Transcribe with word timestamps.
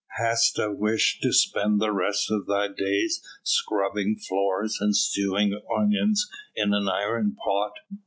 Hast 0.17 0.57
a 0.57 0.71
wish 0.71 1.19
to 1.21 1.31
spend 1.31 1.79
the 1.79 1.91
rest 1.91 2.31
of 2.31 2.47
thy 2.47 2.67
days 2.69 3.21
scrubbing 3.43 4.15
floors 4.27 4.79
and 4.81 4.95
stewing 4.95 5.61
onions 5.77 6.27
in 6.55 6.73
an 6.73 6.89
iron 6.89 7.35
pot? 7.35 7.73